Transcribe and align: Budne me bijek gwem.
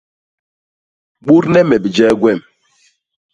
Budne 1.25 1.59
me 1.69 1.77
bijek 1.83 2.13
gwem. 2.19 2.39